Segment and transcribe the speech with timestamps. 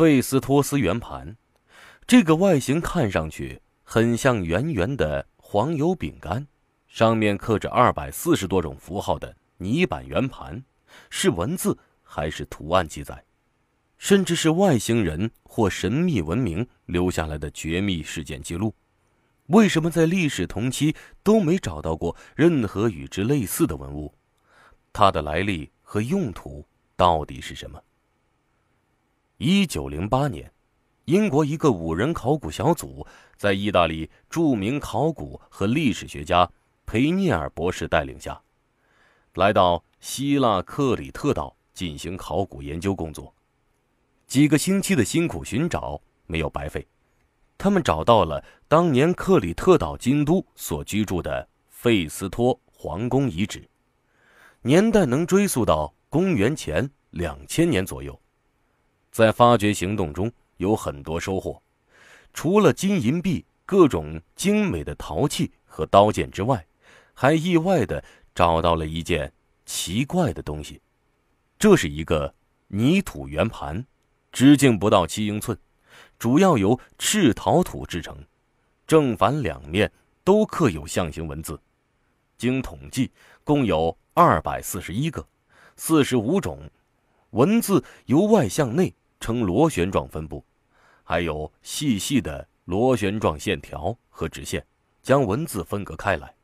[0.00, 1.36] 费斯托斯圆盘，
[2.06, 6.46] 这个外形看上去很像圆圆的黄油饼干，
[6.88, 10.64] 上面刻着二百四十多种符号的泥板圆盘，
[11.10, 13.22] 是文字还是图案记载？
[13.98, 18.74] 甚至是外星人或神秘文明留下来的绝密事件记录？
[19.48, 24.14] 为什么在历史同期都没找到过任何与之类似的文物？
[24.94, 27.78] 它的来历和用途到底是什么？
[29.42, 30.52] 一九零八年，
[31.06, 33.06] 英国一个五人考古小组
[33.38, 36.46] 在意大利著名考古和历史学家
[36.84, 38.38] 培涅尔博士带领下，
[39.36, 43.34] 来到希腊克里特岛进行考古研究工作。
[44.26, 46.86] 几个星期的辛苦寻找没有白费，
[47.56, 53.66] 他们找到了当年克里特岛京都所居住的费斯托皇宫遗址，
[54.60, 58.20] 年代能追溯到公元前两千年左右。
[59.10, 61.60] 在发掘行动中有很多收获，
[62.32, 66.64] 除了金银币、各种精美的陶器和刀剑之外，
[67.12, 68.02] 还意外的
[68.34, 69.32] 找到了一件
[69.66, 70.80] 奇怪的东西。
[71.58, 72.32] 这是一个
[72.68, 73.84] 泥土圆盘，
[74.32, 75.58] 直径不到七英寸，
[76.18, 78.16] 主要由赤陶土制成，
[78.86, 79.90] 正反两面
[80.22, 81.60] 都刻有象形文字。
[82.38, 83.10] 经统计，
[83.44, 85.26] 共有二百四十一个，
[85.76, 86.70] 四十五种
[87.30, 88.94] 文字由外向内。
[89.20, 90.42] 呈螺旋状分布，
[91.04, 94.64] 还有细细的螺旋状线条和直线，
[95.02, 96.34] 将文字分隔开来。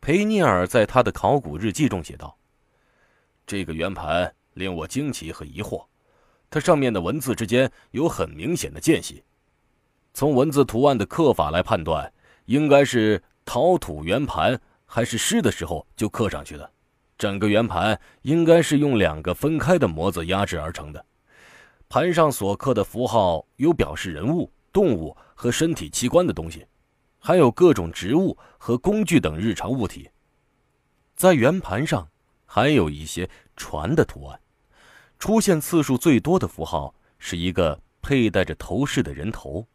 [0.00, 2.36] 培尼尔在他的考古日记中写道
[3.46, 5.84] ：“这个圆盘令我惊奇和疑惑，
[6.50, 9.24] 它上面的文字之间有很明显的间隙。
[10.12, 12.12] 从文字图案的刻法来判断，
[12.46, 16.70] 应该是陶土圆盘还是湿的时候就刻上去的。
[17.16, 21.04] 整个圆盘应该是用两个分开的模子压制而成的。”
[21.92, 26.64] 盘上所刻的符号有表示人物、动物和身体器官的东西，
[27.18, 30.08] 还有各种植物和工具等日常物体。
[31.16, 32.08] 在圆盘上
[32.46, 34.40] 还有一些船的图案，
[35.18, 39.66] 出现次数最多的符号是一个佩戴着头饰的人头，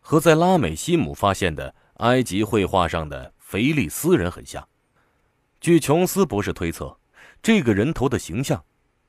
[0.00, 4.66] 和在拉美西姆发现的埃及绘画上的腓力斯人很像。
[5.60, 6.96] 据琼斯博士推测，
[7.42, 8.64] 这个人头的形象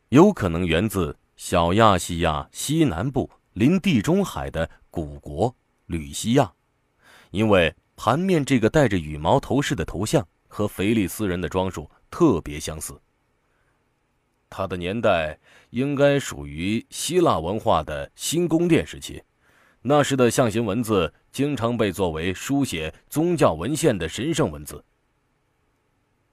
[0.09, 1.16] 有可能源自。
[1.44, 5.56] 小亚细亚西南部临地中海的古国
[5.88, 6.53] 吕西亚，
[7.31, 13.01] 因为盘面这个戴着羽毛头饰的头像和腓力斯人的装束特别相似。
[14.51, 15.40] 它的年代
[15.72, 19.24] 应该属于希腊文化的新宫殿时期，
[19.81, 24.85] 那时的象形文字经常被作为书写宗教文献的神圣文字。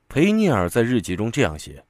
[0.07, 1.83] 培涅尔在日记中这样写。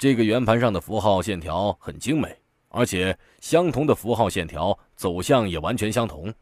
[0.00, 2.34] 这个圆盘上的符号线条很精美，
[2.68, 6.32] 而且相同的符号线条走向也完全相同，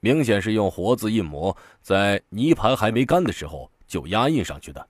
[0.00, 4.84] 明显是用活字印模在泥盘还没干的时候就压印上去的。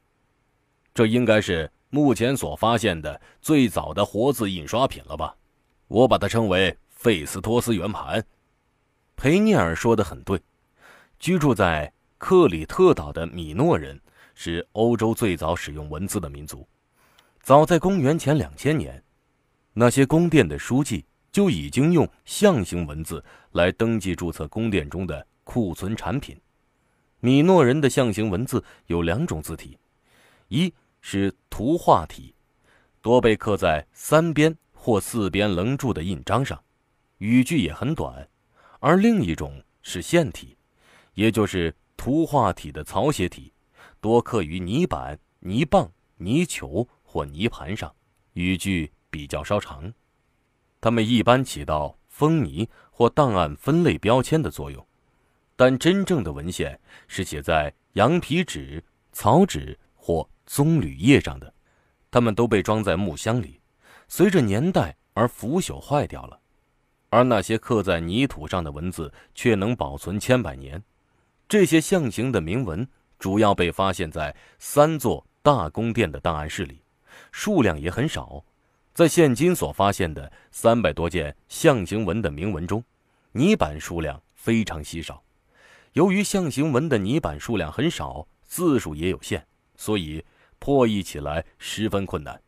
[0.95, 5.37] 这应该是目前所发现的最早的活字印刷品了吧？
[5.89, 8.25] 我把它称为费斯托斯圆盘。
[9.17, 10.41] 培涅尔说的很对，
[11.19, 14.01] 居住在克里特岛的米诺人
[14.35, 16.67] 是欧洲最早使用文字的民族。
[17.49, 19.03] 早在公元前两千年，
[19.73, 26.39] 那些宫殿的书记就已经用象形文字来登记注册宫殿中的库存产品。
[27.21, 29.79] 米诺人的象形文字有两种字体，
[30.49, 30.71] 一
[31.01, 32.35] 是图画体，
[33.01, 36.63] 多被刻在三边或四边棱柱的印章上，
[37.17, 38.13] 语句也很短；
[38.79, 40.55] 而另一种是线体，
[41.15, 43.51] 也就是图画体的草写体，
[44.03, 46.87] 多刻于泥板、泥棒、泥球。
[47.19, 47.93] 或泥盘上，
[48.35, 49.93] 语句比较稍长，
[50.81, 54.87] 它们一般起到封泥或档案分类标签的作用，
[55.57, 56.79] 但真正的文献
[57.09, 58.81] 是写在羊皮纸、
[59.11, 61.53] 草纸或棕榈叶上的，
[62.09, 63.61] 它们都被装在木箱里，
[64.07, 66.39] 随着年代而腐朽坏掉了，
[67.09, 70.81] 而那些刻在泥土上的文字却能保存千百年。
[71.49, 72.87] 这些象形的铭文
[73.19, 76.81] 主要被发现在三座大宫殿的档案室里。
[77.33, 78.45] 数量也很少，
[78.95, 82.83] 在现今所发现的三百多件象形文的铭文中，
[83.33, 85.23] 泥板数量非常稀少。
[85.93, 89.45] 由于象形文的泥板数量很少，字数也有限，
[89.77, 90.25] 所以
[90.59, 92.41] 破译起来十分困难。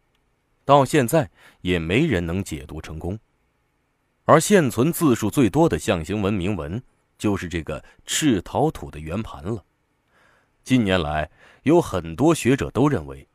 [0.65, 1.31] 到现在
[1.61, 3.19] 也没人能解读成功。
[4.25, 6.81] 而现存字数最多的象形文铭文，
[7.19, 9.65] 就是这个赤陶土的圆盘了。
[10.62, 11.31] 近年来，
[11.62, 13.27] 有很多学者都认为。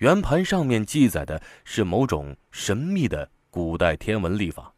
[0.00, 4.72] 圆盘上面记载的是某种神秘的古代天文历法，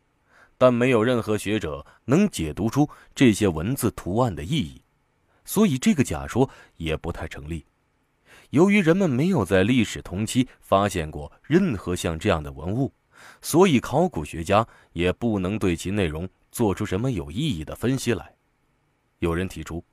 [0.58, 4.82] 但没有任何学者能解读出这些文字图案的意义，
[5.44, 7.64] 所以这个假说也不太成立。
[8.50, 12.92] 由于人们没有在历史同期发现过任何像这样的文物，
[13.40, 18.34] 所以考古学家也不能对其内容做出什么有意义的分析来。
[19.20, 19.84] 有人提出，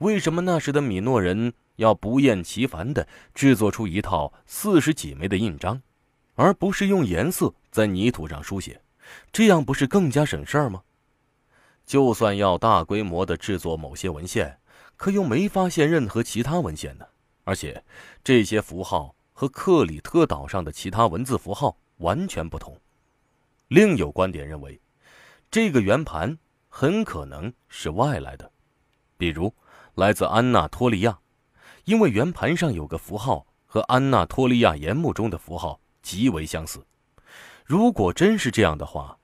[0.00, 5.80] 为什么那时的米诺人要不厌其烦地制作出一套四十几枚的印章，
[6.34, 8.80] 而不是用颜色在泥土上书写？
[9.30, 10.82] 这样不是更加省事儿吗？
[11.86, 14.58] 就算要大规模地制作某些文献，
[14.96, 17.06] 可又没发现任何其他文献呢？
[17.44, 17.84] 而且，
[18.24, 22.76] 这些符号和克里特岛上的其他文字符号完全不同。
[23.68, 24.80] 另有观点认为，
[25.48, 26.36] 这个圆盘
[26.68, 28.50] 很可能是外来的，
[29.16, 29.54] 比如
[29.94, 31.16] 来自安纳托利亚，
[31.86, 36.84] 因为圆盘上有个符号和安纳托利亚岩墓中的符号极为相似。
[37.64, 39.16] 如果真是这样的话，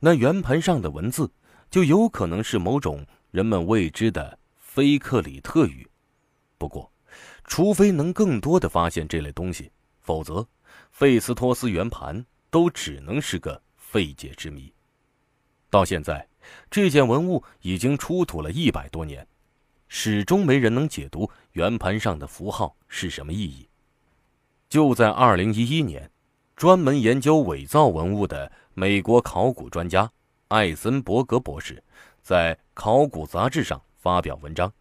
[0.00, 1.30] 那圆盘上的文字
[1.70, 5.88] 就有可能是某种人们未知的非克里特语。
[6.58, 6.90] 不过，
[7.44, 10.44] 除非能更多的发现这类东西，否则，
[10.90, 14.72] 费斯托斯圆盘都只能是个费解之谜。
[15.70, 16.26] 到现在，
[16.68, 19.24] 这件文物已经出土了一百多年，
[19.88, 23.68] 始终没人能解读圆盘上的符号是什么意义。
[24.68, 26.10] 就在二零一一年，
[26.56, 30.10] 专门研究伪造文物的美国考古专家
[30.48, 31.82] 艾森伯格博士，
[32.22, 34.72] 在《考古》杂志上发表文章。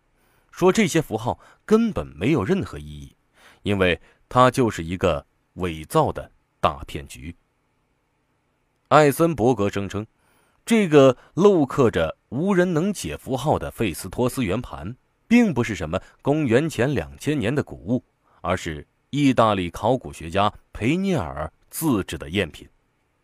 [0.52, 3.16] 说这些符号根本没有任何意义，
[3.64, 4.00] 因为
[4.30, 5.26] 它就是一个
[5.56, 7.36] 伪造的大骗局。
[8.88, 10.06] 艾森伯格声称，
[10.66, 14.96] 这个镂刻着无人能解符号的费斯托斯圆盘，
[15.28, 18.04] 并不是什么公元前两千年的古物，
[18.42, 22.68] 而是意大利考古学家培涅尔自制的赝品，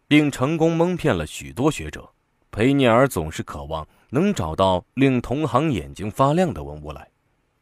[0.07, 2.07] 并成功蒙骗了许多学者。
[2.51, 7.07] 培涅尔总是渴望能找到令同行眼睛发亮的文物来。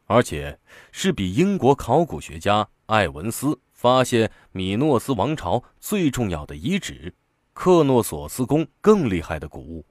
[0.07, 0.59] 而且
[0.91, 7.13] 是比英国考古学家艾文斯发现米诺斯王朝最重要的遗址
[7.61, 9.85] 克诺索斯宫更厉害的古物，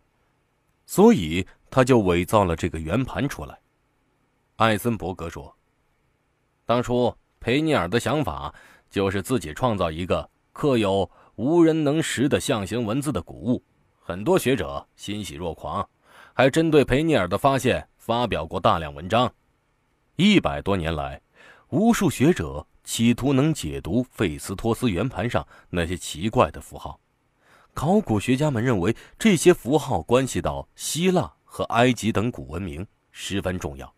[0.87, 3.59] 所以他就伪造了这个圆盘出来。
[4.56, 5.55] 艾森伯格说
[6.65, 8.55] ：“当初培尼尔的想法
[8.88, 13.62] 就是自己创造一个刻有无人能识的象形文字的古物，
[14.00, 15.87] 很多学者欣喜若狂，
[16.32, 19.31] 还针对培尼尔的发现发表过大量文章。”
[20.17, 21.20] 一百多年来，
[21.69, 26.99] 无数学者企图能解读费斯托斯圆盘上那些奇怪的符号。
[27.79, 33.95] 考古学家们认为，这些符号关系到希腊和埃及等古文明，十分重要。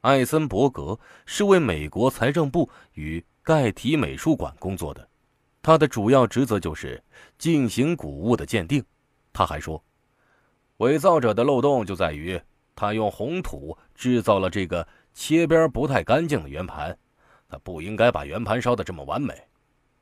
[0.00, 5.08] 艾森伯格是为美国财政部与盖提美术馆工作的，
[5.62, 7.00] 他的主要职责就是
[7.38, 8.84] 进行古物的鉴定。
[9.32, 9.80] 他还说，
[10.78, 12.40] 伪造者的漏洞就在于
[12.74, 14.84] 他用红土制造了这个。
[15.12, 16.98] 切边不太干净的圆盘，
[17.48, 19.32] 他不应该把圆盘烧得这么完美。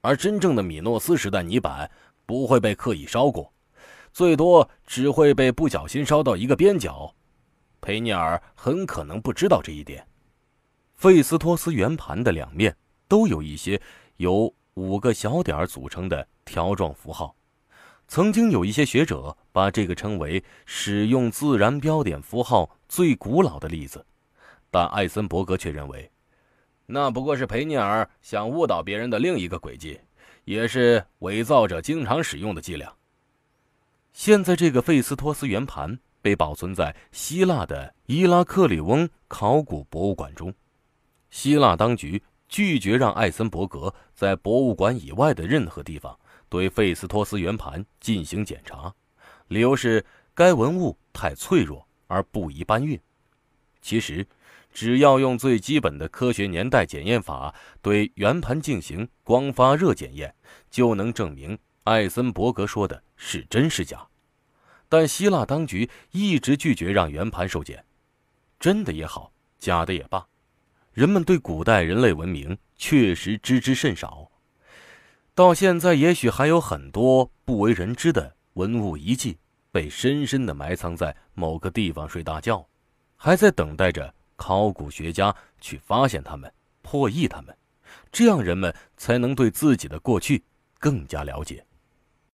[0.00, 1.88] 而真正的米诺斯时代泥板
[2.26, 3.52] 不会被刻意烧过，
[4.12, 7.14] 最多只会被不小心烧到一个边角。
[7.80, 10.06] 佩尼尔很可能不知道这一点。
[10.94, 12.76] 费斯托斯圆盘的两面
[13.08, 13.80] 都有一些
[14.18, 17.34] 由五个小点组成的条状符号，
[18.06, 24.06] 曾经有一些学者把这个称为使用自然标点符号最古老的例子。
[24.70, 26.10] 但艾森伯格却认为，
[26.86, 30.00] 那不过是培尼尔想误导别人的另一个诡计，
[30.44, 32.92] 也是伪造者经常使用的伎俩。
[34.12, 40.52] 现在，这个费斯托斯圆盘被保存在希腊的伊拉克里翁考古博物馆中。
[41.30, 46.18] 希腊当局拒绝让艾森伯格在博物馆以外的任何地方
[46.48, 48.92] 对费斯托斯圆盘进行检查，
[49.48, 53.00] 理由是该文物太脆弱而不宜搬运。
[53.80, 54.26] 其实。
[54.72, 60.34] 只要用最基本的科学年代检验法对圆盘进行光发热检验，
[60.70, 64.06] 就能证明艾森伯格说的是真是假。
[64.88, 67.84] 但希腊当局一直拒绝让圆盘受检，
[68.58, 70.26] 真的也好，假的也罢，
[70.92, 74.30] 人们对古代人类文明确实知之甚少。
[75.34, 79.38] 到现在，也许还有很多不为人知的文物遗迹
[79.70, 82.66] 被深深的埋藏在某个地方睡大觉，
[83.16, 84.14] 还在等待着。
[84.44, 87.56] 考古学家去发现他们，破译他们，
[88.10, 90.42] 这样人们才能对自己的过去
[90.80, 91.64] 更加了解。